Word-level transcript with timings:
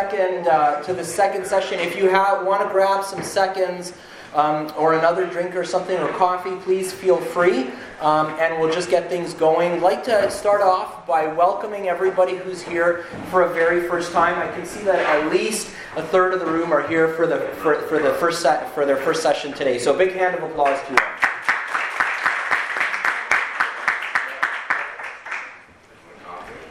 second 0.00 0.48
uh, 0.48 0.80
to 0.82 0.94
the 0.94 1.04
second 1.04 1.46
session. 1.46 1.78
If 1.78 1.94
you 1.94 2.08
have 2.08 2.46
want 2.46 2.62
to 2.62 2.68
grab 2.70 3.04
some 3.04 3.22
seconds 3.22 3.92
um, 4.32 4.72
or 4.74 4.94
another 4.94 5.26
drink 5.26 5.54
or 5.54 5.62
something 5.62 5.98
or 5.98 6.08
coffee, 6.12 6.56
please 6.62 6.90
feel 6.90 7.18
free, 7.18 7.70
um, 8.00 8.28
and 8.40 8.58
we'll 8.58 8.72
just 8.72 8.88
get 8.88 9.10
things 9.10 9.34
going. 9.34 9.72
I'd 9.72 9.82
like 9.82 10.02
to 10.04 10.30
start 10.30 10.62
off 10.62 11.06
by 11.06 11.26
welcoming 11.26 11.88
everybody 11.88 12.36
who's 12.36 12.62
here 12.62 13.04
for 13.30 13.42
a 13.42 13.52
very 13.52 13.86
first 13.88 14.12
time. 14.12 14.38
I 14.38 14.50
can 14.54 14.64
see 14.64 14.82
that 14.84 15.00
at 15.00 15.30
least 15.30 15.70
a 15.96 16.02
third 16.02 16.32
of 16.32 16.40
the 16.40 16.46
room 16.46 16.72
are 16.72 16.88
here 16.88 17.12
for 17.12 17.26
the 17.26 17.40
for, 17.60 17.82
for 17.82 17.98
the 17.98 18.14
first 18.14 18.40
set 18.40 18.74
for 18.74 18.86
their 18.86 18.96
first 18.96 19.22
session 19.22 19.52
today. 19.52 19.78
So, 19.78 19.94
a 19.94 19.98
big 19.98 20.12
hand 20.12 20.34
of 20.34 20.42
applause 20.42 20.80
to 20.86 20.92
you. 20.92 20.98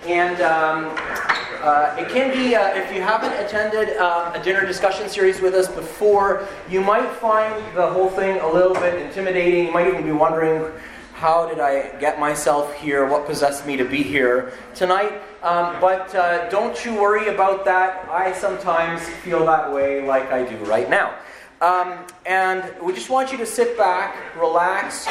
And 0.07 0.41
um, 0.41 1.28
uh, 1.61 1.95
it 1.99 2.09
can 2.09 2.31
be, 2.31 2.55
uh, 2.55 2.75
if 2.75 2.93
you 2.93 3.01
haven't 3.01 3.33
attended 3.33 3.97
uh, 3.97 4.31
a 4.33 4.43
dinner 4.43 4.65
discussion 4.65 5.09
series 5.09 5.41
with 5.41 5.53
us 5.53 5.67
before, 5.67 6.47
you 6.69 6.79
might 6.79 7.09
find 7.15 7.53
the 7.75 7.87
whole 7.87 8.09
thing 8.09 8.39
a 8.39 8.47
little 8.47 8.73
bit 8.75 9.01
intimidating. 9.01 9.65
You 9.65 9.71
might 9.71 9.87
even 9.87 10.03
be 10.03 10.11
wondering, 10.11 10.71
how 11.13 11.49
did 11.49 11.59
I 11.59 11.89
get 11.99 12.17
myself 12.17 12.73
here? 12.75 13.05
What 13.05 13.25
possessed 13.25 13.67
me 13.67 13.75
to 13.75 13.83
be 13.83 14.01
here 14.01 14.53
tonight? 14.73 15.21
Um, 15.43 15.75
but 15.81 16.15
uh, 16.15 16.49
don't 16.49 16.85
you 16.85 16.95
worry 16.95 17.27
about 17.27 17.65
that. 17.65 18.07
I 18.09 18.31
sometimes 18.31 19.01
feel 19.01 19.45
that 19.45 19.71
way, 19.73 20.01
like 20.05 20.31
I 20.31 20.45
do 20.49 20.55
right 20.63 20.89
now. 20.89 21.13
Um, 21.61 22.07
and 22.25 22.63
we 22.81 22.93
just 22.93 23.09
want 23.09 23.33
you 23.33 23.37
to 23.37 23.45
sit 23.45 23.77
back, 23.77 24.15
relax. 24.37 25.09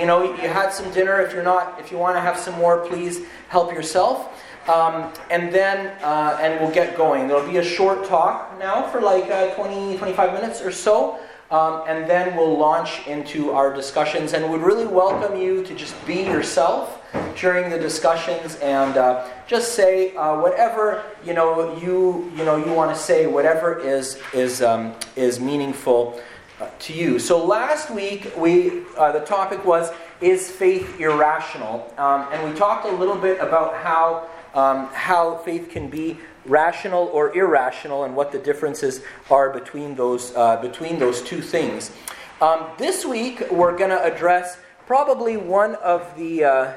You 0.00 0.06
know, 0.06 0.22
you 0.24 0.48
had 0.48 0.70
some 0.70 0.90
dinner. 0.90 1.20
If 1.20 1.34
you're 1.34 1.42
not, 1.42 1.78
if 1.78 1.92
you 1.92 1.98
want 1.98 2.16
to 2.16 2.20
have 2.22 2.38
some 2.38 2.54
more, 2.54 2.86
please 2.86 3.20
help 3.48 3.72
yourself. 3.72 4.42
Um, 4.68 5.12
and 5.30 5.52
then, 5.52 5.96
uh, 6.02 6.38
and 6.40 6.60
we'll 6.60 6.74
get 6.74 6.96
going. 6.96 7.28
There'll 7.28 7.48
be 7.48 7.58
a 7.58 7.64
short 7.64 8.04
talk 8.06 8.58
now 8.58 8.88
for 8.88 9.00
like 9.00 9.30
uh, 9.30 9.54
20, 9.54 9.96
25 9.98 10.32
minutes 10.32 10.60
or 10.60 10.72
so. 10.72 11.20
Um, 11.50 11.84
and 11.86 12.10
then 12.10 12.36
we'll 12.36 12.58
launch 12.58 13.06
into 13.06 13.52
our 13.52 13.72
discussions. 13.72 14.32
And 14.32 14.50
we'd 14.50 14.62
really 14.62 14.86
welcome 14.86 15.36
you 15.36 15.62
to 15.64 15.74
just 15.76 15.94
be 16.04 16.22
yourself 16.22 17.00
during 17.38 17.70
the 17.70 17.78
discussions 17.78 18.56
and 18.56 18.96
uh, 18.96 19.28
just 19.46 19.74
say 19.74 20.14
uh, 20.16 20.40
whatever 20.40 21.04
you 21.24 21.34
know 21.34 21.76
you 21.78 22.32
you 22.36 22.44
know 22.44 22.56
you 22.56 22.72
want 22.72 22.94
to 22.94 23.00
say, 23.00 23.26
whatever 23.26 23.78
is 23.78 24.18
is 24.34 24.60
um, 24.62 24.94
is 25.14 25.38
meaningful 25.38 26.20
uh, 26.60 26.68
to 26.80 26.92
you. 26.92 27.18
So 27.20 27.44
last 27.44 27.90
week 27.90 28.32
we 28.36 28.82
uh, 28.98 29.12
the 29.12 29.20
topic 29.20 29.64
was 29.64 29.92
is 30.20 30.50
faith 30.50 30.98
irrational, 30.98 31.92
um, 31.96 32.26
and 32.32 32.50
we 32.50 32.58
talked 32.58 32.86
a 32.86 32.92
little 32.92 33.16
bit 33.16 33.38
about 33.38 33.74
how 33.76 34.28
um, 34.56 34.88
how 34.92 35.36
faith 35.36 35.68
can 35.70 35.88
be 35.88 36.18
rational 36.46 37.04
or 37.12 37.36
irrational 37.36 38.04
and 38.04 38.16
what 38.16 38.32
the 38.32 38.38
differences 38.38 39.02
are 39.30 39.50
between 39.50 39.94
those, 39.94 40.34
uh, 40.34 40.56
between 40.56 40.98
those 40.98 41.22
two 41.22 41.40
things. 41.40 41.92
Um, 42.40 42.66
this 42.78 43.04
week, 43.04 43.50
we're 43.50 43.76
going 43.76 43.90
to 43.90 44.02
address 44.02 44.58
probably 44.86 45.36
one 45.36 45.74
of 45.76 46.16
the, 46.16 46.44
uh, 46.44 46.72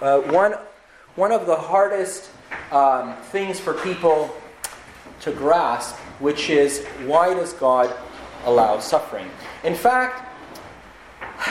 uh, 0.00 0.20
one, 0.20 0.54
one 1.16 1.32
of 1.32 1.46
the 1.46 1.56
hardest 1.56 2.30
um, 2.70 3.14
things 3.24 3.60
for 3.60 3.74
people 3.74 4.34
to 5.20 5.32
grasp, 5.32 5.96
which 6.18 6.50
is 6.50 6.84
why 7.04 7.34
does 7.34 7.52
God 7.52 7.94
allow 8.44 8.78
suffering? 8.78 9.30
In 9.64 9.74
fact, 9.74 10.31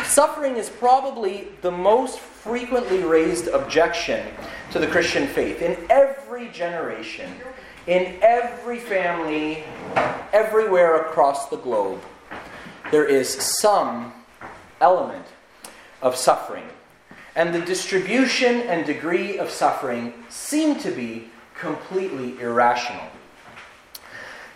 suffering 0.05 0.57
is 0.57 0.69
probably 0.69 1.49
the 1.61 1.71
most 1.71 2.19
frequently 2.19 3.03
raised 3.03 3.47
objection 3.47 4.25
to 4.71 4.79
the 4.79 4.87
Christian 4.87 5.27
faith 5.27 5.61
in 5.61 5.77
every 5.89 6.47
generation, 6.49 7.31
in 7.87 8.17
every 8.21 8.79
family, 8.79 9.63
everywhere 10.33 11.01
across 11.01 11.49
the 11.49 11.57
globe. 11.57 12.01
There 12.91 13.05
is 13.05 13.29
some 13.29 14.13
element 14.79 15.25
of 16.01 16.15
suffering. 16.15 16.65
And 17.35 17.55
the 17.55 17.61
distribution 17.61 18.61
and 18.61 18.85
degree 18.85 19.37
of 19.37 19.49
suffering 19.49 20.13
seem 20.29 20.77
to 20.79 20.91
be 20.91 21.29
completely 21.57 22.39
irrational. 22.39 23.05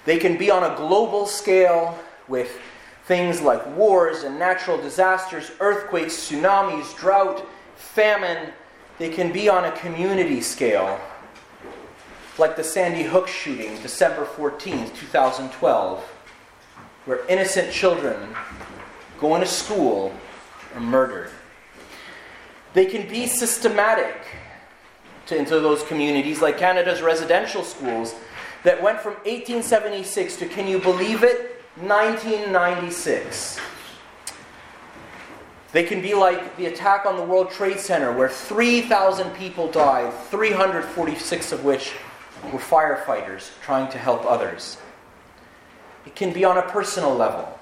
They 0.06 0.18
can 0.18 0.38
be 0.38 0.52
on 0.52 0.64
a 0.64 0.76
global 0.76 1.26
scale 1.26 1.98
with 2.28 2.59
things 3.06 3.42
like 3.42 3.66
wars 3.76 4.24
and 4.24 4.38
natural 4.40 4.78
disasters, 4.82 5.52
earthquakes, 5.60 6.14
tsunamis, 6.16 6.98
drought, 6.98 7.46
famine, 7.76 8.52
they 8.98 9.10
can 9.10 9.32
be 9.32 9.48
on 9.48 9.66
a 9.66 9.72
community 9.74 10.42
scale, 10.42 11.00
like 12.38 12.56
the 12.56 12.64
Sandy 12.64 13.04
Hook 13.04 13.28
shooting, 13.28 13.80
December 13.82 14.26
14th, 14.26 14.96
2012, 14.96 16.04
where 17.06 17.26
innocent 17.28 17.72
children 17.72 18.36
going 19.20 19.42
to 19.42 19.48
school 19.48 20.12
are 20.74 20.82
murdered. 20.82 21.30
They 22.74 22.86
can 22.86 23.08
be 23.08 23.28
systematic 23.28 24.26
to, 25.28 25.38
into 25.38 25.60
those 25.60 25.84
communities, 25.84 26.42
like 26.42 26.58
Canada's 26.58 27.02
residential 27.02 27.64
schools 27.64 28.16
that 28.64 28.82
went 28.82 29.00
from 29.00 29.14
1876 29.26 30.38
to, 30.38 30.48
can 30.48 30.68
you 30.68 30.80
believe 30.80 31.24
it, 31.24 31.55
1996. 31.78 33.59
They 35.74 35.84
can 35.84 36.02
be 36.02 36.13
like 36.13 36.56
the 36.56 36.68
attack 36.68 37.06
on 37.06 37.18
the 37.18 37.24
World 37.24 37.52
Trade 37.52 37.81
Center, 37.81 38.13
where 38.13 38.30
3,000 38.30 39.31
people 39.36 39.69
died, 39.69 40.14
346 40.30 41.52
of 41.52 41.66
which 41.66 41.91
were 42.53 42.59
firefighters 42.59 43.50
trying 43.62 43.91
to 43.91 43.97
help 43.97 44.25
others. 44.25 44.78
It 46.06 46.16
can 46.16 46.31
be 46.31 46.46
on 46.46 46.58
a 46.58 46.62
personal 46.62 47.14
level, 47.14 47.59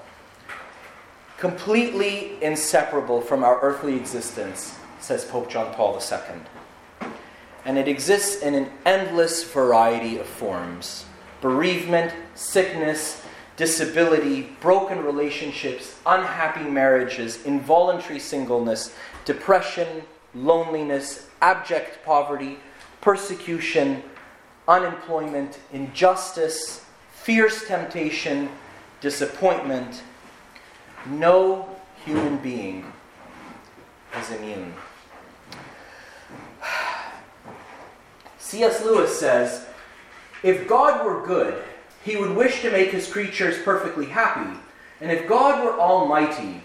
completely 1.38 2.40
inseparable 2.40 3.20
from 3.20 3.42
our 3.42 3.60
earthly 3.62 3.96
existence, 3.96 4.78
says 5.00 5.24
Pope 5.24 5.50
John 5.50 5.74
Paul 5.74 5.98
II. 5.98 7.08
And 7.64 7.78
it 7.78 7.88
exists 7.88 8.42
in 8.42 8.54
an 8.54 8.70
endless 8.86 9.42
variety 9.42 10.18
of 10.18 10.26
forms 10.26 11.06
bereavement, 11.40 12.14
sickness, 12.34 13.24
disability, 13.56 14.48
broken 14.60 15.04
relationships, 15.04 15.98
unhappy 16.06 16.68
marriages, 16.68 17.44
involuntary 17.44 18.18
singleness, 18.18 18.94
depression, 19.24 20.02
loneliness, 20.34 21.28
abject 21.40 22.04
poverty, 22.04 22.58
persecution, 23.00 24.02
unemployment, 24.66 25.58
injustice, 25.72 26.84
fierce 27.12 27.66
temptation, 27.66 28.48
disappointment. 29.00 30.02
No 31.06 31.68
human 32.04 32.38
being 32.38 32.92
is 34.18 34.30
immune. 34.30 34.74
C.S. 38.38 38.84
Lewis 38.84 39.18
says 39.18 39.66
if 40.42 40.68
God 40.68 41.06
were 41.06 41.26
good, 41.26 41.62
he 42.04 42.16
would 42.16 42.36
wish 42.36 42.62
to 42.62 42.70
make 42.70 42.90
his 42.90 43.10
creatures 43.10 43.62
perfectly 43.62 44.06
happy. 44.06 44.58
And 45.00 45.10
if 45.10 45.26
God 45.26 45.64
were 45.64 45.78
almighty, 45.78 46.62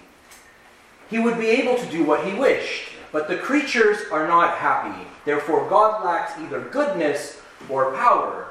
he 1.10 1.18
would 1.18 1.40
be 1.40 1.48
able 1.48 1.78
to 1.78 1.92
do 1.92 2.04
what 2.04 2.26
he 2.26 2.34
wished. 2.34 2.90
But 3.12 3.28
the 3.28 3.38
creatures 3.38 4.00
are 4.12 4.28
not 4.28 4.58
happy. 4.58 5.08
Therefore, 5.26 5.68
God 5.70 6.06
lacks 6.06 6.40
either 6.40 6.62
goodness 6.62 7.42
or 7.70 7.94
power, 7.96 8.50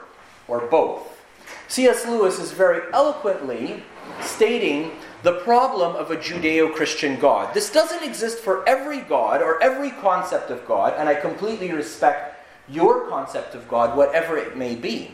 or 0.48 0.60
both. 0.66 1.24
C.S. 1.68 2.06
Lewis 2.06 2.38
is 2.38 2.52
very 2.52 2.82
eloquently 2.92 3.82
stating 4.20 4.90
the 5.22 5.40
problem 5.40 5.94
of 5.96 6.10
a 6.10 6.16
Judeo 6.16 6.74
Christian 6.74 7.18
God. 7.20 7.52
This 7.52 7.70
doesn't 7.70 8.02
exist 8.02 8.38
for 8.38 8.66
every 8.68 9.00
God 9.00 9.42
or 9.42 9.62
every 9.62 9.90
concept 9.90 10.50
of 10.50 10.66
God, 10.66 10.94
and 10.96 11.08
I 11.08 11.14
completely 11.14 11.72
respect 11.72 12.36
your 12.68 13.08
concept 13.08 13.54
of 13.54 13.68
God, 13.68 13.96
whatever 13.96 14.36
it 14.36 14.56
may 14.56 14.74
be. 14.74 15.12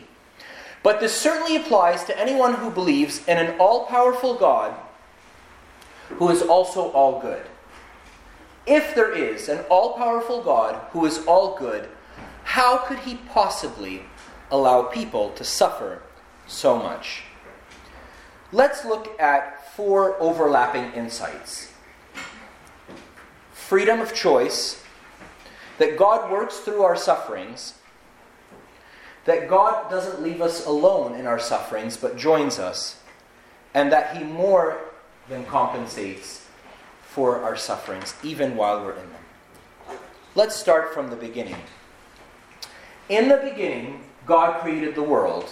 But 0.85 0.99
this 0.99 1.19
certainly 1.19 1.55
applies 1.55 2.03
to 2.03 2.19
anyone 2.19 2.53
who 2.53 2.69
believes 2.69 3.27
in 3.27 3.39
an 3.39 3.55
all 3.57 3.87
powerful 3.87 4.35
God 4.35 4.71
who 6.09 6.29
is 6.29 6.43
also 6.43 6.91
all 6.91 7.19
good. 7.19 7.41
If 8.67 8.93
there 8.93 9.11
is 9.11 9.49
an 9.49 9.65
all 9.67 9.93
powerful 9.93 10.43
God 10.43 10.75
who 10.91 11.07
is 11.07 11.25
all 11.25 11.57
good, 11.57 11.89
how 12.43 12.77
could 12.77 12.99
he 12.99 13.15
possibly 13.15 14.03
allow 14.51 14.83
people 14.83 15.31
to 15.31 15.43
suffer 15.43 16.03
so 16.45 16.77
much? 16.77 17.23
Let's 18.51 18.85
look 18.85 19.19
at 19.19 19.73
four 19.75 20.21
overlapping 20.21 20.91
insights 20.91 21.71
freedom 23.53 24.01
of 24.01 24.13
choice, 24.13 24.83
that 25.79 25.97
God 25.97 26.31
works 26.31 26.59
through 26.59 26.83
our 26.83 26.95
sufferings 26.95 27.73
that 29.25 29.49
God 29.49 29.89
doesn't 29.89 30.21
leave 30.21 30.41
us 30.41 30.65
alone 30.65 31.15
in 31.15 31.27
our 31.27 31.39
sufferings, 31.39 31.97
but 31.97 32.17
joins 32.17 32.59
us, 32.59 32.99
and 33.73 33.91
that 33.91 34.15
He 34.15 34.23
more 34.23 34.79
than 35.27 35.45
compensates 35.45 36.47
for 37.01 37.41
our 37.41 37.55
sufferings, 37.55 38.15
even 38.23 38.55
while 38.55 38.83
we're 38.83 38.91
in 38.91 39.09
them. 39.09 39.97
Let's 40.35 40.55
start 40.55 40.93
from 40.93 41.09
the 41.09 41.15
beginning. 41.15 41.55
In 43.09 43.29
the 43.29 43.37
beginning, 43.37 44.03
God 44.25 44.61
created 44.61 44.95
the 44.95 45.03
world. 45.03 45.49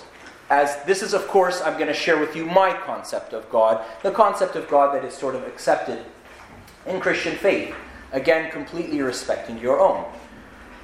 as 0.49 0.83
this 0.83 1.01
is, 1.01 1.13
of 1.13 1.27
course, 1.27 1.61
I'm 1.61 1.75
going 1.75 1.87
to 1.87 1.93
share 1.93 2.19
with 2.19 2.35
you 2.35 2.45
my 2.45 2.73
concept 2.73 3.33
of 3.33 3.49
God, 3.49 3.83
the 4.03 4.11
concept 4.11 4.55
of 4.55 4.69
God 4.69 4.93
that 4.95 5.03
is 5.03 5.13
sort 5.13 5.35
of 5.35 5.43
accepted 5.47 6.03
in 6.85 6.99
Christian 6.99 7.35
faith. 7.37 7.73
Again, 8.11 8.51
completely 8.51 9.01
respecting 9.01 9.57
your 9.57 9.79
own. 9.79 10.05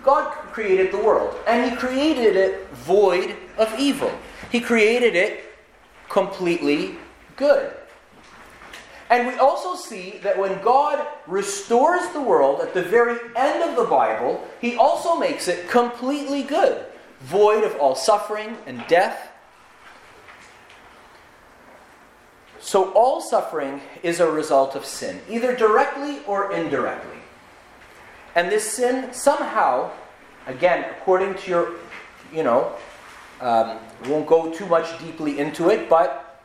God 0.03 0.31
created 0.51 0.91
the 0.91 0.97
world, 0.97 1.35
and 1.47 1.69
He 1.69 1.77
created 1.77 2.35
it 2.35 2.69
void 2.69 3.35
of 3.57 3.73
evil. 3.77 4.11
He 4.51 4.59
created 4.59 5.15
it 5.15 5.43
completely 6.09 6.97
good. 7.35 7.73
And 9.09 9.27
we 9.27 9.33
also 9.39 9.75
see 9.75 10.19
that 10.23 10.37
when 10.37 10.61
God 10.61 11.05
restores 11.25 12.07
the 12.09 12.21
world 12.21 12.61
at 12.61 12.73
the 12.73 12.83
very 12.83 13.17
end 13.35 13.63
of 13.63 13.75
the 13.75 13.85
Bible, 13.85 14.47
He 14.61 14.75
also 14.75 15.17
makes 15.17 15.47
it 15.47 15.67
completely 15.67 16.43
good, 16.43 16.85
void 17.21 17.63
of 17.63 17.75
all 17.77 17.95
suffering 17.95 18.57
and 18.65 18.85
death. 18.87 19.31
So, 22.59 22.91
all 22.91 23.21
suffering 23.21 23.81
is 24.03 24.19
a 24.19 24.29
result 24.29 24.75
of 24.75 24.85
sin, 24.85 25.21
either 25.29 25.55
directly 25.55 26.19
or 26.27 26.51
indirectly. 26.51 27.18
And 28.35 28.51
this 28.51 28.69
sin 28.69 29.11
somehow, 29.13 29.91
again, 30.47 30.85
according 30.91 31.35
to 31.35 31.49
your, 31.49 31.73
you 32.33 32.43
know, 32.43 32.73
um, 33.41 33.79
won't 34.05 34.27
go 34.27 34.51
too 34.53 34.65
much 34.65 34.99
deeply 34.99 35.39
into 35.39 35.69
it, 35.69 35.89
but 35.89 36.41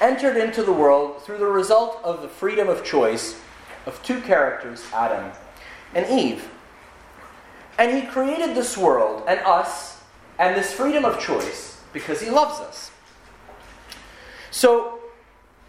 entered 0.00 0.36
into 0.36 0.62
the 0.62 0.72
world 0.72 1.22
through 1.22 1.38
the 1.38 1.46
result 1.46 2.00
of 2.04 2.22
the 2.22 2.28
freedom 2.28 2.68
of 2.68 2.84
choice 2.84 3.40
of 3.86 4.00
two 4.02 4.20
characters, 4.20 4.84
Adam 4.92 5.32
and 5.94 6.06
Eve. 6.06 6.48
And 7.78 7.96
he 7.96 8.06
created 8.06 8.54
this 8.54 8.76
world 8.76 9.24
and 9.26 9.40
us 9.40 10.00
and 10.38 10.56
this 10.56 10.72
freedom 10.72 11.04
of 11.04 11.18
choice 11.18 11.80
because 11.92 12.20
he 12.20 12.30
loves 12.30 12.60
us. 12.60 12.90
So, 14.50 15.00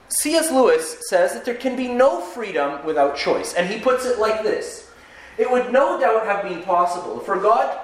C.S. 0.10 0.52
Lewis 0.52 0.98
says 1.08 1.34
that 1.34 1.46
there 1.46 1.56
can 1.56 1.76
be 1.76 1.88
no 1.88 2.20
freedom 2.20 2.84
without 2.86 3.16
choice. 3.16 3.54
And 3.54 3.70
he 3.70 3.80
puts 3.80 4.06
it 4.06 4.20
like 4.20 4.44
this 4.44 4.89
It 5.40 5.50
would 5.50 5.72
no 5.72 5.98
doubt 5.98 6.26
have 6.26 6.44
been 6.44 6.64
possible 6.64 7.22
for 7.22 7.38
God 7.38 7.80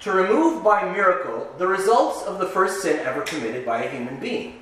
to 0.00 0.12
remove 0.12 0.62
by 0.62 0.84
miracle 0.92 1.50
the 1.56 1.66
results 1.66 2.22
of 2.24 2.38
the 2.38 2.46
first 2.46 2.82
sin 2.82 3.00
ever 3.00 3.22
committed 3.22 3.64
by 3.64 3.82
a 3.82 3.90
human 3.90 4.20
being. 4.20 4.60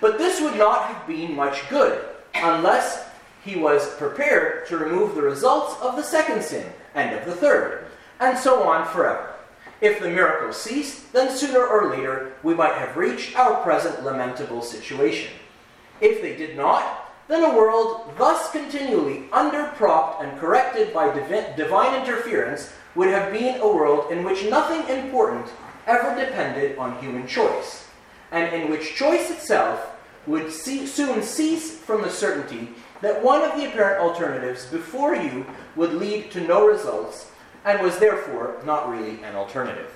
But 0.00 0.18
this 0.18 0.40
would 0.40 0.56
not 0.56 0.88
have 0.88 1.06
been 1.06 1.36
much 1.36 1.68
good 1.70 2.04
unless 2.34 3.08
he 3.44 3.54
was 3.54 3.94
prepared 3.94 4.66
to 4.66 4.76
remove 4.76 5.14
the 5.14 5.22
results 5.22 5.80
of 5.80 5.94
the 5.94 6.02
second 6.02 6.42
sin 6.42 6.66
and 6.96 7.16
of 7.16 7.26
the 7.26 7.34
third, 7.34 7.86
and 8.18 8.36
so 8.36 8.68
on 8.68 8.84
forever. 8.88 9.34
If 9.80 10.00
the 10.00 10.10
miracle 10.10 10.52
ceased, 10.52 11.12
then 11.12 11.30
sooner 11.30 11.64
or 11.64 11.90
later 11.90 12.32
we 12.42 12.54
might 12.54 12.74
have 12.74 12.96
reached 12.96 13.38
our 13.38 13.62
present 13.62 14.04
lamentable 14.04 14.62
situation. 14.62 15.30
If 16.00 16.22
they 16.22 16.34
did 16.34 16.56
not, 16.56 17.01
then 17.28 17.44
a 17.44 17.56
world 17.56 18.12
thus 18.18 18.50
continually 18.50 19.28
underpropped 19.32 20.22
and 20.22 20.38
corrected 20.38 20.92
by 20.92 21.12
divi- 21.14 21.56
divine 21.56 22.00
interference 22.00 22.72
would 22.94 23.08
have 23.08 23.32
been 23.32 23.60
a 23.60 23.66
world 23.66 24.10
in 24.10 24.24
which 24.24 24.44
nothing 24.50 24.86
important 24.88 25.46
ever 25.86 26.14
depended 26.18 26.76
on 26.78 26.98
human 26.98 27.26
choice, 27.26 27.86
and 28.30 28.54
in 28.54 28.70
which 28.70 28.94
choice 28.94 29.30
itself 29.30 29.90
would 30.26 30.52
see, 30.52 30.86
soon 30.86 31.22
cease 31.22 31.76
from 31.78 32.02
the 32.02 32.10
certainty 32.10 32.68
that 33.00 33.22
one 33.22 33.42
of 33.42 33.56
the 33.56 33.66
apparent 33.66 34.00
alternatives 34.00 34.66
before 34.66 35.16
you 35.16 35.44
would 35.74 35.94
lead 35.94 36.30
to 36.30 36.40
no 36.40 36.66
results 36.66 37.30
and 37.64 37.82
was 37.82 37.98
therefore 37.98 38.56
not 38.64 38.88
really 38.88 39.22
an 39.22 39.34
alternative. 39.34 39.90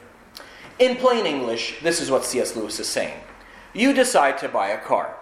In 0.78 0.96
plain 0.96 1.24
English, 1.24 1.76
this 1.82 2.00
is 2.00 2.10
what 2.10 2.24
C.S. 2.24 2.56
Lewis 2.56 2.78
is 2.80 2.88
saying. 2.88 3.18
You 3.72 3.92
decide 3.92 4.38
to 4.38 4.48
buy 4.48 4.68
a 4.68 4.80
car. 4.80 5.15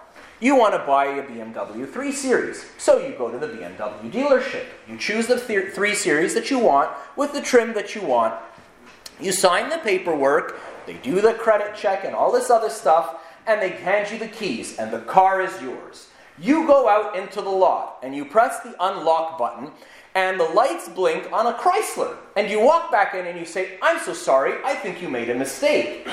You 0.45 0.57
want 0.57 0.75
to 0.75 0.81
buy 0.81 1.07
a 1.07 1.23
BMW 1.23 1.91
3 1.91 2.13
Series, 2.13 2.67
so 2.77 2.99
you 2.99 3.15
go 3.17 3.31
to 3.31 3.39
the 3.39 3.47
BMW 3.47 4.13
dealership. 4.13 4.67
You 4.87 4.99
choose 4.99 5.27
the 5.27 5.39
3 5.39 5.95
Series 5.95 6.35
that 6.35 6.51
you 6.51 6.59
want 6.59 6.91
with 7.17 7.33
the 7.33 7.41
trim 7.41 7.73
that 7.73 7.95
you 7.95 8.03
want. 8.03 8.35
You 9.19 9.33
sign 9.33 9.71
the 9.71 9.79
paperwork, 9.79 10.61
they 10.85 10.99
do 10.99 11.23
the 11.23 11.33
credit 11.33 11.75
check 11.75 12.05
and 12.05 12.15
all 12.15 12.31
this 12.31 12.51
other 12.51 12.69
stuff, 12.69 13.23
and 13.47 13.63
they 13.63 13.71
hand 13.71 14.11
you 14.11 14.19
the 14.19 14.29
keys, 14.29 14.79
and 14.79 14.93
the 14.93 14.99
car 14.99 15.41
is 15.41 15.63
yours. 15.63 16.09
You 16.39 16.67
go 16.67 16.91
out 16.91 17.17
into 17.17 17.41
the 17.41 17.49
lot 17.49 18.01
and 18.03 18.15
you 18.15 18.27
press 18.27 18.61
the 18.61 18.77
unlock 18.79 19.39
button, 19.39 19.71
and 20.15 20.39
the 20.39 20.45
lights 20.45 20.89
blink 20.89 21.31
on 21.33 21.47
a 21.47 21.55
Chrysler. 21.55 22.17
And 22.37 22.51
you 22.51 22.61
walk 22.61 22.93
back 22.93 23.15
in 23.15 23.27
and 23.27 23.39
you 23.39 23.45
say, 23.45 23.79
I'm 23.83 23.99
so 23.99 24.13
sorry, 24.13 24.55
I 24.65 24.75
think 24.75 25.03
you 25.03 25.09
made 25.09 25.29
a 25.29 25.35
mistake. 25.35 26.07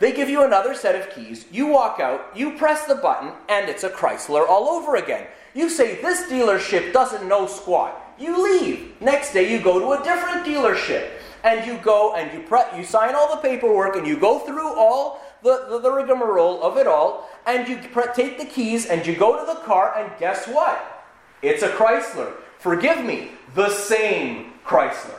They 0.00 0.12
give 0.12 0.28
you 0.28 0.42
another 0.42 0.74
set 0.74 0.96
of 0.96 1.14
keys. 1.14 1.44
You 1.52 1.66
walk 1.66 2.00
out, 2.00 2.30
you 2.34 2.52
press 2.56 2.86
the 2.86 2.94
button, 2.96 3.32
and 3.48 3.68
it's 3.68 3.84
a 3.84 3.90
Chrysler 3.90 4.48
all 4.48 4.68
over 4.68 4.96
again. 4.96 5.26
You 5.54 5.68
say, 5.68 6.00
This 6.00 6.22
dealership 6.30 6.92
doesn't 6.92 7.28
know 7.28 7.46
squat. 7.46 8.14
You 8.18 8.42
leave. 8.42 9.00
Next 9.00 9.32
day, 9.32 9.50
you 9.50 9.62
go 9.62 9.78
to 9.78 10.00
a 10.00 10.04
different 10.04 10.46
dealership. 10.46 11.10
And 11.42 11.66
you 11.66 11.78
go 11.78 12.14
and 12.14 12.30
you, 12.34 12.46
pre- 12.46 12.76
you 12.76 12.84
sign 12.84 13.14
all 13.14 13.34
the 13.34 13.40
paperwork 13.40 13.96
and 13.96 14.06
you 14.06 14.18
go 14.18 14.40
through 14.40 14.74
all 14.74 15.22
the, 15.42 15.66
the, 15.70 15.78
the 15.78 15.90
rigmarole 15.90 16.62
of 16.62 16.76
it 16.76 16.86
all, 16.86 17.30
and 17.46 17.66
you 17.66 17.78
take 18.14 18.38
the 18.38 18.44
keys 18.44 18.86
and 18.86 19.06
you 19.06 19.16
go 19.16 19.38
to 19.38 19.46
the 19.46 19.58
car, 19.60 19.94
and 19.96 20.12
guess 20.18 20.46
what? 20.46 21.06
It's 21.40 21.62
a 21.62 21.70
Chrysler. 21.70 22.34
Forgive 22.60 23.04
me, 23.04 23.30
the 23.54 23.70
same 23.70 24.52
Chrysler. 24.66 25.18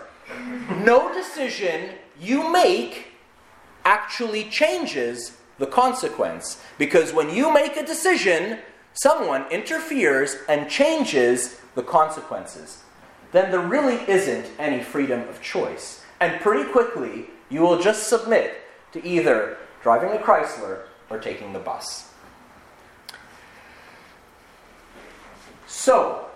No 0.85 1.11
decision 1.13 1.95
you 2.19 2.51
make 2.51 3.07
actually 3.83 4.45
changes 4.45 5.38
the 5.57 5.65
consequence. 5.65 6.61
Because 6.77 7.13
when 7.13 7.29
you 7.29 7.53
make 7.53 7.77
a 7.77 7.85
decision, 7.85 8.59
someone 8.93 9.45
interferes 9.51 10.38
and 10.47 10.69
changes 10.69 11.59
the 11.75 11.83
consequences. 11.83 12.83
Then 13.31 13.49
there 13.49 13.59
really 13.59 13.99
isn't 14.07 14.47
any 14.59 14.83
freedom 14.83 15.27
of 15.27 15.41
choice. 15.41 16.03
And 16.19 16.39
pretty 16.41 16.69
quickly, 16.71 17.27
you 17.49 17.61
will 17.61 17.81
just 17.81 18.07
submit 18.07 18.61
to 18.91 19.05
either 19.05 19.57
driving 19.81 20.11
a 20.11 20.21
Chrysler 20.21 20.83
or 21.09 21.17
taking 21.17 21.53
the 21.53 21.59
bus. 21.59 22.11
So, 25.65 26.31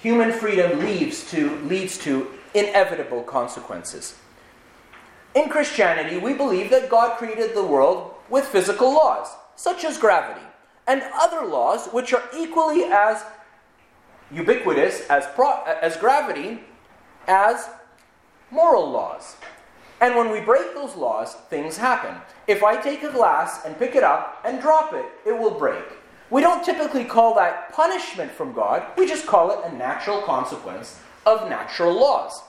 human 0.00 0.32
freedom 0.32 0.80
leads 0.80 1.30
to, 1.30 1.56
leads 1.60 1.98
to 1.98 2.28
inevitable 2.54 3.22
consequences. 3.22 4.18
In 5.34 5.48
Christianity, 5.48 6.18
we 6.18 6.34
believe 6.34 6.70
that 6.70 6.90
God 6.90 7.16
created 7.18 7.54
the 7.54 7.64
world 7.64 8.14
with 8.28 8.46
physical 8.46 8.92
laws, 8.92 9.28
such 9.56 9.84
as 9.84 9.98
gravity, 9.98 10.46
and 10.86 11.02
other 11.14 11.46
laws 11.46 11.86
which 11.88 12.12
are 12.12 12.24
equally 12.36 12.84
as 12.84 13.22
ubiquitous 14.32 15.06
as, 15.08 15.26
pro- 15.34 15.62
as 15.64 15.96
gravity 15.96 16.60
as 17.28 17.68
moral 18.50 18.90
laws. 18.90 19.36
And 20.00 20.16
when 20.16 20.30
we 20.30 20.40
break 20.40 20.74
those 20.74 20.96
laws, 20.96 21.34
things 21.50 21.76
happen. 21.76 22.14
If 22.46 22.62
I 22.62 22.80
take 22.80 23.02
a 23.02 23.12
glass 23.12 23.64
and 23.66 23.78
pick 23.78 23.94
it 23.94 24.02
up 24.02 24.40
and 24.44 24.60
drop 24.60 24.94
it, 24.94 25.04
it 25.26 25.38
will 25.38 25.50
break. 25.50 25.84
We 26.30 26.40
don't 26.40 26.64
typically 26.64 27.04
call 27.04 27.34
that 27.34 27.72
punishment 27.72 28.30
from 28.30 28.52
God, 28.52 28.84
we 28.96 29.06
just 29.06 29.26
call 29.26 29.50
it 29.50 29.58
a 29.64 29.76
natural 29.76 30.22
consequence 30.22 31.00
of 31.26 31.48
natural 31.48 31.92
laws. 31.92 32.42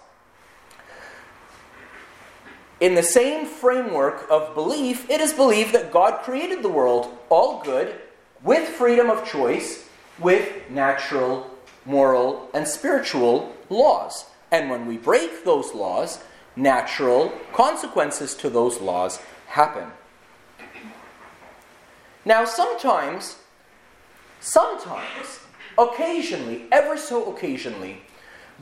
In 2.80 2.96
the 2.96 3.04
same 3.04 3.46
framework 3.46 4.26
of 4.30 4.56
belief, 4.56 5.10
it 5.10 5.22
is 5.22 5.34
believed 5.34 5.74
that 5.74 5.92
God 5.92 6.24
created 6.24 6.64
the 6.64 6.70
world 6.70 7.16
all 7.30 7.62
good, 7.64 7.96
with 8.44 8.68
freedom 8.70 9.10
of 9.10 9.24
choice, 9.24 9.88
with 10.20 10.70
natural, 10.70 11.50
moral, 11.86 12.50
and 12.56 12.68
spiritual 12.68 13.56
laws. 13.70 14.26
And 14.52 14.70
when 14.70 14.88
we 14.88 14.98
break 14.98 15.46
those 15.46 15.74
laws, 15.76 16.24
natural 16.56 17.32
consequences 17.54 18.36
to 18.36 18.50
those 18.50 18.82
laws 18.82 19.20
happen. 19.48 19.88
Now, 22.26 22.46
sometimes, 22.46 23.38
sometimes, 24.42 25.40
occasionally, 25.78 26.66
ever 26.74 26.98
so 26.98 27.34
occasionally, 27.34 28.02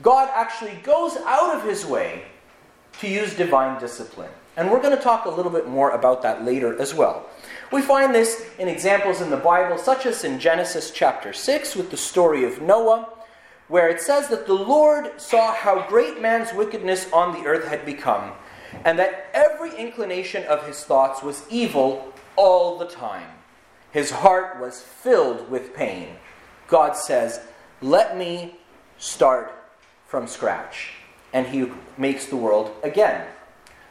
God 0.02 0.30
actually 0.32 0.78
goes 0.84 1.16
out 1.26 1.56
of 1.56 1.64
his 1.64 1.84
way 1.84 2.22
to 3.00 3.08
use 3.08 3.34
divine 3.34 3.80
discipline. 3.80 4.30
And 4.56 4.70
we're 4.70 4.80
going 4.80 4.96
to 4.96 5.02
talk 5.02 5.24
a 5.24 5.30
little 5.30 5.50
bit 5.50 5.68
more 5.68 5.90
about 5.90 6.22
that 6.22 6.44
later 6.44 6.80
as 6.80 6.94
well. 6.94 7.28
We 7.72 7.82
find 7.82 8.14
this 8.14 8.48
in 8.58 8.68
examples 8.68 9.20
in 9.20 9.30
the 9.30 9.36
Bible, 9.36 9.78
such 9.78 10.06
as 10.06 10.22
in 10.22 10.38
Genesis 10.38 10.92
chapter 10.92 11.32
6 11.32 11.74
with 11.74 11.90
the 11.90 11.96
story 11.96 12.44
of 12.44 12.62
Noah 12.62 13.08
where 13.70 13.88
it 13.88 14.00
says 14.00 14.26
that 14.28 14.46
the 14.46 14.52
Lord 14.52 15.18
saw 15.20 15.54
how 15.54 15.88
great 15.88 16.20
man's 16.20 16.52
wickedness 16.52 17.10
on 17.12 17.32
the 17.32 17.48
earth 17.48 17.68
had 17.68 17.86
become, 17.86 18.32
and 18.84 18.98
that 18.98 19.30
every 19.32 19.74
inclination 19.76 20.42
of 20.44 20.66
his 20.66 20.82
thoughts 20.82 21.22
was 21.22 21.44
evil 21.48 22.12
all 22.34 22.78
the 22.78 22.86
time. 22.86 23.28
His 23.92 24.10
heart 24.10 24.60
was 24.60 24.80
filled 24.80 25.50
with 25.50 25.74
pain. 25.74 26.08
God 26.68 26.96
says, 26.96 27.40
Let 27.80 28.16
me 28.16 28.56
start 28.98 29.52
from 30.06 30.26
scratch. 30.26 30.92
And 31.32 31.46
he 31.46 31.70
makes 31.96 32.26
the 32.26 32.36
world 32.36 32.72
again. 32.82 33.26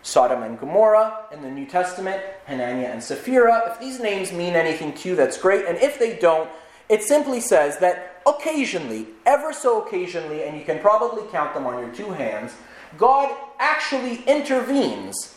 Sodom 0.02 0.44
and 0.44 0.60
Gomorrah 0.60 1.26
in 1.32 1.42
the 1.42 1.52
New 1.52 1.66
Testament, 1.66 2.22
Hananiah 2.46 2.88
and 2.88 3.04
Sapphira. 3.04 3.72
If 3.72 3.80
these 3.80 4.00
names 4.00 4.32
mean 4.32 4.56
anything 4.56 4.94
to 4.94 5.10
you, 5.10 5.16
that's 5.16 5.38
great. 5.38 5.66
And 5.66 5.78
if 5.78 6.00
they 6.00 6.18
don't, 6.18 6.50
it 6.88 7.04
simply 7.04 7.42
says 7.42 7.78
that 7.80 8.22
occasionally, 8.26 9.08
ever 9.26 9.54
so 9.54 9.86
occasionally, 9.86 10.44
and 10.44 10.58
you 10.58 10.66
can 10.66 10.80
probably 10.80 11.24
count 11.32 11.54
them 11.54 11.68
on 11.68 11.80
your 11.80 11.94
two 11.94 12.12
hands, 12.12 12.54
God 12.98 13.36
actually 13.60 14.24
intervenes 14.24 15.36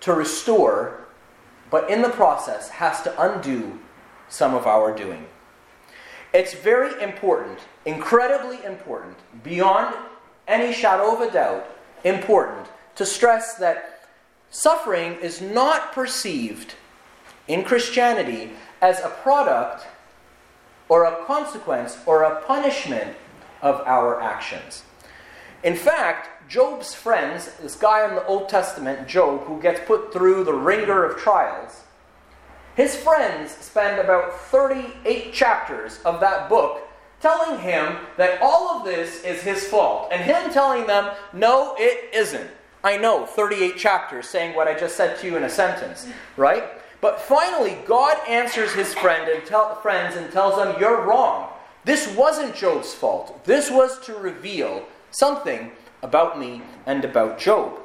to 0.00 0.12
restore, 0.14 1.01
but 1.72 1.90
in 1.90 2.02
the 2.02 2.10
process 2.10 2.68
has 2.68 3.00
to 3.00 3.20
undo 3.20 3.80
some 4.28 4.54
of 4.54 4.66
our 4.66 4.94
doing. 4.94 5.24
It's 6.34 6.52
very 6.52 7.02
important, 7.02 7.60
incredibly 7.86 8.62
important, 8.64 9.16
beyond 9.42 9.96
any 10.46 10.72
shadow 10.72 11.14
of 11.14 11.22
a 11.22 11.32
doubt, 11.32 11.66
important 12.04 12.68
to 12.96 13.06
stress 13.06 13.54
that 13.54 14.06
suffering 14.50 15.14
is 15.14 15.40
not 15.40 15.92
perceived 15.92 16.74
in 17.48 17.64
Christianity 17.64 18.50
as 18.82 19.00
a 19.00 19.08
product 19.08 19.86
or 20.90 21.04
a 21.04 21.24
consequence 21.24 21.98
or 22.04 22.24
a 22.24 22.42
punishment 22.42 23.16
of 23.62 23.80
our 23.86 24.20
actions. 24.20 24.82
In 25.62 25.74
fact, 25.74 26.28
Job's 26.52 26.94
friends, 26.94 27.50
this 27.62 27.76
guy 27.76 28.06
in 28.06 28.14
the 28.14 28.26
Old 28.26 28.50
Testament, 28.50 29.08
Job, 29.08 29.44
who 29.44 29.58
gets 29.58 29.80
put 29.86 30.12
through 30.12 30.44
the 30.44 30.52
wringer 30.52 31.02
of 31.02 31.16
trials, 31.16 31.80
his 32.76 32.94
friends 32.94 33.52
spend 33.52 33.98
about 33.98 34.38
38 34.38 35.32
chapters 35.32 35.98
of 36.04 36.20
that 36.20 36.50
book 36.50 36.86
telling 37.22 37.58
him 37.60 37.96
that 38.18 38.38
all 38.42 38.68
of 38.68 38.84
this 38.84 39.24
is 39.24 39.40
his 39.40 39.66
fault, 39.66 40.10
and 40.12 40.20
him 40.20 40.52
telling 40.52 40.86
them, 40.86 41.14
no, 41.32 41.74
it 41.78 42.12
isn't. 42.12 42.50
I 42.84 42.98
know, 42.98 43.24
38 43.24 43.78
chapters 43.78 44.28
saying 44.28 44.54
what 44.54 44.68
I 44.68 44.78
just 44.78 44.94
said 44.94 45.18
to 45.20 45.26
you 45.26 45.38
in 45.38 45.44
a 45.44 45.48
sentence, 45.48 46.06
right? 46.36 46.64
But 47.00 47.18
finally, 47.22 47.78
God 47.86 48.18
answers 48.28 48.74
his 48.74 48.92
friend 48.92 49.26
and 49.26 49.42
tell, 49.46 49.76
friends 49.76 50.16
and 50.16 50.30
tells 50.30 50.56
them, 50.56 50.78
You're 50.78 51.00
wrong. 51.06 51.48
This 51.84 52.14
wasn't 52.14 52.54
Job's 52.54 52.92
fault. 52.92 53.42
This 53.44 53.70
was 53.70 53.98
to 54.00 54.14
reveal 54.14 54.84
something 55.10 55.72
about 56.02 56.38
me 56.38 56.62
and 56.86 57.04
about 57.04 57.38
Job. 57.38 57.78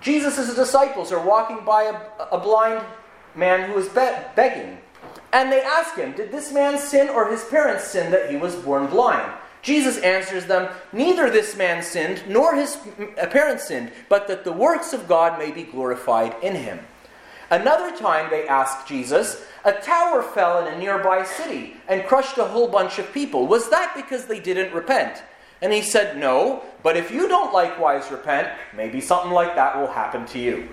Jesus' 0.00 0.54
disciples 0.54 1.12
are 1.12 1.24
walking 1.24 1.64
by 1.64 1.84
a, 1.84 2.24
a 2.34 2.38
blind 2.38 2.84
man 3.34 3.68
who 3.68 3.78
is 3.78 3.88
be- 3.88 4.16
begging. 4.36 4.78
And 5.32 5.52
they 5.52 5.60
ask 5.60 5.96
him, 5.96 6.12
Did 6.12 6.30
this 6.30 6.52
man 6.52 6.78
sin 6.78 7.08
or 7.08 7.30
his 7.30 7.44
parents 7.44 7.84
sin 7.84 8.10
that 8.12 8.30
he 8.30 8.36
was 8.36 8.56
born 8.56 8.86
blind? 8.86 9.30
Jesus 9.62 9.98
answers 9.98 10.46
them, 10.46 10.72
Neither 10.92 11.30
this 11.30 11.56
man 11.56 11.82
sinned 11.82 12.22
nor 12.28 12.54
his 12.54 12.78
parents 13.30 13.68
sinned, 13.68 13.92
but 14.08 14.28
that 14.28 14.44
the 14.44 14.52
works 14.52 14.92
of 14.92 15.08
God 15.08 15.38
may 15.38 15.50
be 15.50 15.64
glorified 15.64 16.34
in 16.42 16.54
him. 16.54 16.78
Another 17.50 17.96
time 17.96 18.30
they 18.30 18.46
ask 18.46 18.86
Jesus, 18.86 19.44
A 19.64 19.72
tower 19.72 20.22
fell 20.22 20.66
in 20.66 20.72
a 20.72 20.78
nearby 20.78 21.24
city 21.24 21.76
and 21.88 22.06
crushed 22.06 22.38
a 22.38 22.44
whole 22.44 22.68
bunch 22.68 22.98
of 22.98 23.12
people. 23.12 23.46
Was 23.46 23.68
that 23.70 23.94
because 23.96 24.26
they 24.26 24.38
didn't 24.38 24.72
repent? 24.72 25.22
And 25.60 25.72
he 25.72 25.82
said, 25.82 26.18
No, 26.18 26.62
but 26.82 26.96
if 26.96 27.10
you 27.10 27.28
don't 27.28 27.52
likewise 27.52 28.10
repent, 28.10 28.48
maybe 28.76 29.00
something 29.00 29.32
like 29.32 29.54
that 29.56 29.76
will 29.76 29.88
happen 29.88 30.24
to 30.26 30.38
you. 30.38 30.68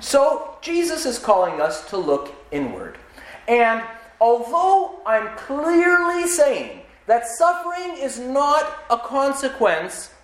So, 0.00 0.56
Jesus 0.62 1.04
is 1.04 1.18
calling 1.18 1.60
us 1.60 1.88
to 1.90 1.98
look 1.98 2.34
inward. 2.50 2.96
And 3.46 3.82
although 4.20 5.00
I'm 5.04 5.36
clearly 5.36 6.26
saying 6.26 6.80
that 7.06 7.26
suffering 7.26 7.96
is 7.98 8.18
not 8.18 8.84
a 8.88 8.96
consequence 8.96 10.14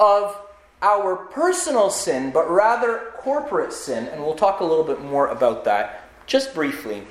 of 0.00 0.36
our 0.82 1.16
personal 1.16 1.90
sin, 1.90 2.30
but 2.30 2.50
rather 2.50 3.12
corporate 3.18 3.72
sin, 3.72 4.06
and 4.08 4.22
we'll 4.22 4.34
talk 4.34 4.60
a 4.60 4.64
little 4.64 4.84
bit 4.84 5.02
more 5.02 5.28
about 5.28 5.64
that 5.64 6.08
just 6.26 6.54
briefly, 6.54 7.02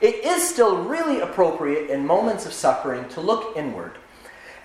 it 0.00 0.24
is 0.24 0.48
still 0.48 0.82
really 0.82 1.20
appropriate 1.20 1.90
in 1.90 2.06
moments 2.06 2.46
of 2.46 2.52
suffering 2.52 3.08
to 3.10 3.20
look 3.20 3.56
inward 3.56 3.98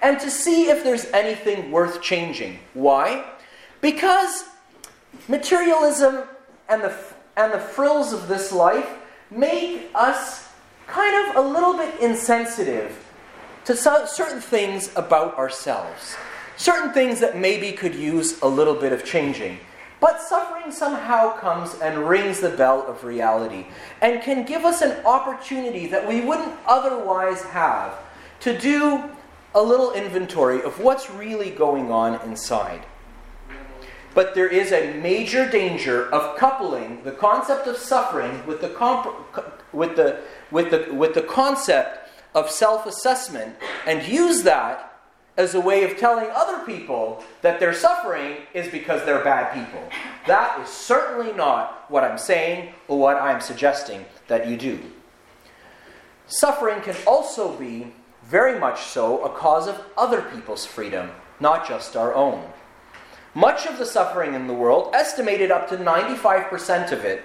and 0.01 0.20
to 0.20 0.31
see 0.31 0.70
if 0.70 0.84
there's 0.84 1.05
anything 1.08 1.72
worth 1.72 2.01
changing. 2.01 2.60
Why? 2.74 3.25
Because 3.81 4.46
materialism 5.27 6.24
and 6.70 6.81
the, 6.81 6.96
and 7.38 7.53
the 7.53 7.60
frills 7.60 8.13
of 8.13 8.27
this 8.27 8.51
life 8.51 8.89
make 9.29 9.89
us 9.93 10.50
kind 10.88 11.29
of 11.29 11.46
a 11.46 11.48
little 11.48 11.77
bit 11.77 12.00
insensitive 12.01 12.98
to 13.65 13.75
certain 13.75 14.41
things 14.41 14.91
about 14.96 15.38
ourselves. 15.38 16.15
Certain 16.58 16.93
things 16.93 17.20
that 17.20 17.38
maybe 17.38 17.72
could 17.72 17.96
use 17.96 18.41
a 18.41 18.48
little 18.48 18.75
bit 18.75 18.91
of 18.91 19.05
changing. 19.05 19.58
But 20.00 20.20
suffering 20.20 20.72
somehow 20.72 21.38
comes 21.38 21.75
and 21.75 22.10
rings 22.10 22.39
the 22.39 22.50
bell 22.50 22.86
of 22.88 23.03
reality 23.03 23.67
and 24.01 24.22
can 24.22 24.46
give 24.46 24.65
us 24.65 24.81
an 24.81 25.05
opportunity 25.05 25.86
that 25.88 26.08
we 26.08 26.22
wouldn't 26.22 26.53
otherwise 26.65 27.43
have 27.43 27.93
to 28.41 28.58
do 28.58 29.10
a 29.53 29.62
little 29.62 29.91
inventory 29.93 30.62
of 30.62 30.79
what's 30.79 31.10
really 31.10 31.50
going 31.50 31.91
on 31.91 32.22
inside. 32.27 32.86
But 34.13 34.36
there 34.36 34.48
is 34.48 34.72
a 34.72 34.93
major 35.00 35.50
danger 35.50 36.10
of 36.13 36.38
coupling 36.38 37.03
the 37.03 37.12
concept 37.12 37.67
of 37.67 37.77
suffering 37.77 38.46
with 38.46 38.62
the, 38.62 38.70
comp- 38.70 39.15
with 39.74 39.96
the, 39.96 40.22
with 40.51 40.72
the, 40.72 40.93
with 40.93 41.13
the 41.13 41.22
concept 41.22 42.10
of 42.36 42.50
self 42.50 42.86
assessment 42.86 43.55
and 43.86 44.05
use 44.08 44.43
that 44.43 44.91
as 45.38 45.55
a 45.55 45.62
way 45.62 45.84
of 45.84 45.98
telling 45.98 46.29
other 46.34 46.60
people 46.65 47.24
that 47.41 47.60
their 47.60 47.74
suffering 47.74 48.38
is 48.53 48.67
because 48.67 49.03
they're 49.05 49.24
bad 49.24 49.53
people. 49.53 49.81
That 50.27 50.60
is 50.60 50.70
certainly 50.70 51.31
not 51.34 51.89
what 51.89 52.03
I'm 52.03 52.17
saying 52.17 52.74
or 52.88 53.00
what 53.00 53.17
I'm 53.17 53.39
suggesting 53.39 54.05
that 54.27 54.48
you 54.48 54.58
do. 54.58 54.79
Suffering 56.27 56.81
can 56.81 56.96
also 57.08 57.58
be 57.58 57.93
very 58.23 58.59
much 58.59 58.83
so 58.83 59.23
a 59.23 59.29
cause 59.29 59.67
of 59.67 59.81
other 59.97 60.21
people's 60.21 60.65
freedom, 60.65 61.11
not 61.39 61.67
just 61.67 61.95
our 61.95 62.13
own. 62.13 62.43
Much 63.33 63.65
of 63.65 63.77
the 63.77 63.85
suffering 63.85 64.33
in 64.33 64.47
the 64.47 64.53
world, 64.53 64.93
estimated 64.93 65.51
up 65.51 65.69
to 65.69 65.77
95% 65.77 66.91
of 66.91 67.05
it, 67.05 67.23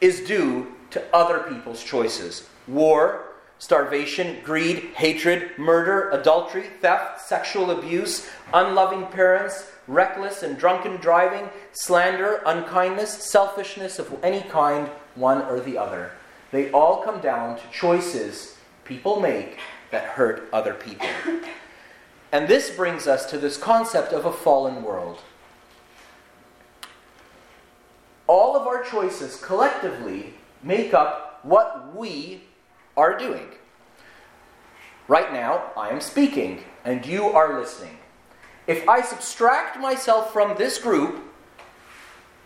is 0.00 0.20
due 0.20 0.74
to 0.90 1.02
other 1.14 1.40
people's 1.40 1.82
choices 1.82 2.48
war, 2.66 3.26
starvation, 3.58 4.38
greed, 4.44 4.90
hatred, 4.94 5.50
murder, 5.58 6.08
adultery, 6.10 6.64
theft, 6.80 7.20
sexual 7.20 7.72
abuse, 7.72 8.28
unloving 8.54 9.06
parents, 9.06 9.70
reckless 9.86 10.42
and 10.42 10.56
drunken 10.56 10.96
driving, 10.96 11.48
slander, 11.72 12.42
unkindness, 12.46 13.10
selfishness 13.10 13.98
of 13.98 14.18
any 14.22 14.40
kind, 14.42 14.88
one 15.14 15.42
or 15.42 15.60
the 15.60 15.76
other. 15.76 16.12
They 16.52 16.70
all 16.70 17.02
come 17.02 17.20
down 17.20 17.56
to 17.56 17.62
choices 17.72 18.56
people 18.84 19.20
make 19.20 19.58
that 19.90 20.04
hurt 20.04 20.48
other 20.52 20.74
people. 20.74 21.06
And 22.32 22.46
this 22.46 22.70
brings 22.70 23.06
us 23.06 23.26
to 23.30 23.38
this 23.38 23.56
concept 23.56 24.12
of 24.12 24.24
a 24.24 24.32
fallen 24.32 24.82
world. 24.82 25.18
All 28.26 28.56
of 28.56 28.66
our 28.66 28.84
choices 28.84 29.36
collectively 29.40 30.34
make 30.62 30.94
up 30.94 31.40
what 31.42 31.96
we 31.96 32.42
are 32.96 33.18
doing. 33.18 33.48
Right 35.08 35.32
now, 35.32 35.72
I 35.76 35.88
am 35.88 36.00
speaking, 36.00 36.62
and 36.84 37.04
you 37.04 37.24
are 37.24 37.58
listening. 37.58 37.96
If 38.68 38.88
I 38.88 39.00
subtract 39.00 39.80
myself 39.80 40.32
from 40.32 40.56
this 40.56 40.78
group, 40.78 41.24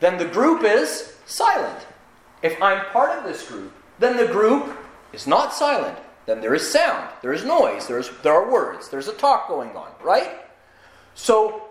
then 0.01 0.17
the 0.17 0.25
group 0.25 0.65
is 0.65 1.17
silent. 1.27 1.87
If 2.43 2.61
I'm 2.63 2.87
part 2.87 3.11
of 3.11 3.25
this 3.25 3.47
group, 3.47 3.73
then 3.99 4.17
the 4.17 4.33
group 4.33 4.75
is 5.13 5.27
not 5.27 5.53
silent. 5.53 5.99
Then 6.27 6.41
there 6.41 6.55
is 6.55 6.67
sound, 6.67 7.11
there 7.23 7.33
is 7.33 7.45
noise, 7.45 7.87
there, 7.87 7.99
is, 7.99 8.11
there 8.23 8.33
are 8.33 8.51
words, 8.51 8.89
there's 8.89 9.09
a 9.09 9.13
talk 9.13 9.49
going 9.49 9.71
on, 9.77 9.91
right? 10.03 10.41
So, 11.15 11.63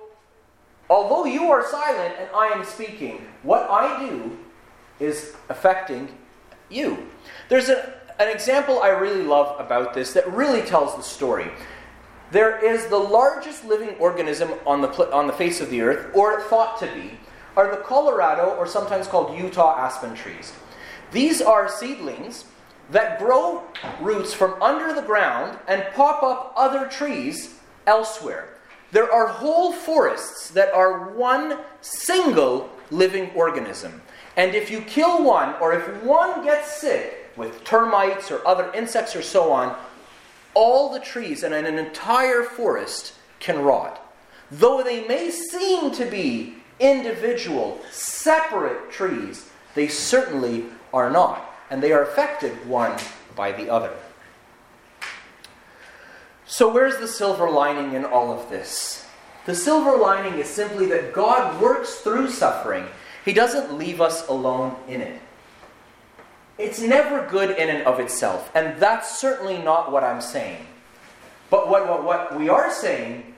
although 0.90 1.26
you 1.26 1.46
are 1.52 1.68
silent 1.68 2.16
and 2.20 2.30
I 2.36 2.48
am 2.48 2.64
speaking, 2.64 3.26
what 3.42 3.68
I 3.70 4.08
do 4.08 4.38
is 5.00 5.36
affecting 5.50 6.08
you. 6.70 7.10
There's 7.50 7.70
a, 7.70 7.94
an 8.20 8.30
example 8.30 8.80
I 8.82 8.90
really 8.90 9.24
love 9.24 9.60
about 9.60 9.94
this 9.94 10.14
that 10.14 10.32
really 10.32 10.62
tells 10.62 10.96
the 10.96 11.02
story. 11.02 11.48
There 12.32 12.64
is 12.64 12.88
the 12.88 12.98
largest 12.98 13.66
living 13.66 13.96
organism 14.00 14.52
on 14.66 14.82
the, 14.82 14.90
on 15.12 15.28
the 15.28 15.34
face 15.34 15.62
of 15.62 15.70
the 15.70 15.82
earth, 15.82 16.16
or 16.16 16.42
thought 16.42 16.80
to 16.80 16.88
be, 16.88 17.18
are 17.56 17.70
the 17.70 17.82
Colorado, 17.82 18.56
or 18.56 18.68
sometimes 18.68 19.08
called 19.08 19.38
Utah 19.38 19.78
aspen 19.78 20.16
trees. 20.16 20.54
These 21.12 21.42
are 21.42 21.70
seedlings 21.70 22.46
that 22.92 23.20
grow 23.20 23.64
roots 24.02 24.34
from 24.34 24.62
under 24.62 24.94
the 24.94 25.02
ground 25.02 25.58
and 25.68 25.86
pop 25.94 26.24
up 26.24 26.54
other 26.56 26.88
trees 26.88 27.56
elsewhere. 27.88 28.50
There 28.92 29.12
are 29.12 29.28
whole 29.28 29.74
forests 29.74 30.52
that 30.52 30.72
are 30.74 31.10
one 31.10 31.58
single 31.82 32.70
living 32.92 33.32
organism. 33.32 34.02
And 34.38 34.54
if 34.54 34.70
you 34.70 34.82
kill 34.82 35.24
one, 35.24 35.56
or 35.62 35.74
if 35.74 36.04
one 36.04 36.44
gets 36.44 36.80
sick 36.80 37.32
with 37.36 37.64
termites 37.64 38.32
or 38.32 38.46
other 38.48 38.72
insects 38.74 39.16
or 39.16 39.22
so 39.22 39.52
on, 39.52 39.76
all 40.54 40.94
the 40.94 41.00
trees 41.00 41.44
and 41.44 41.54
an 41.54 41.66
entire 41.78 42.44
forest 42.44 43.14
can 43.40 43.60
rot. 43.60 44.00
though 44.52 44.84
they 44.84 45.08
may 45.08 45.32
seem 45.32 45.90
to 45.90 46.06
be 46.06 46.56
individual, 46.80 47.82
separate 47.90 48.92
trees, 48.92 49.50
they 49.74 49.88
certainly 49.88 50.66
are 50.94 51.10
not. 51.10 51.53
And 51.74 51.82
they 51.82 51.92
are 51.92 52.04
affected 52.04 52.68
one 52.68 52.96
by 53.36 53.52
the 53.52 53.68
other. 53.68 53.92
So, 56.46 56.72
where's 56.72 57.00
the 57.00 57.08
silver 57.08 57.50
lining 57.50 57.96
in 57.96 58.06
all 58.06 58.32
of 58.32 58.48
this? 58.52 59.08
The 59.48 59.56
silver 59.56 59.98
lining 59.98 60.38
is 60.38 60.48
simply 60.48 60.86
that 60.86 61.14
God 61.14 61.60
works 61.60 61.96
through 61.96 62.30
suffering, 62.30 62.86
He 63.26 63.34
doesn't 63.34 63.76
leave 63.76 64.02
us 64.02 64.28
alone 64.28 64.76
in 64.88 65.02
it. 65.02 65.20
It's 66.60 66.80
never 66.80 67.28
good 67.28 67.58
in 67.58 67.72
and 67.72 67.82
of 67.88 68.00
itself, 68.00 68.52
and 68.54 68.80
that's 68.80 69.20
certainly 69.20 69.58
not 69.58 69.92
what 69.92 70.04
I'm 70.04 70.22
saying. 70.22 70.68
But 71.50 71.70
what, 71.70 71.90
what, 71.90 72.04
what 72.04 72.38
we 72.38 72.50
are 72.50 72.72
saying 72.72 73.33